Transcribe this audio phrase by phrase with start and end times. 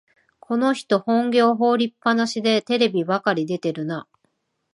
[0.39, 4.07] この人、本業を放りっぱなしでテレビばかり出てるな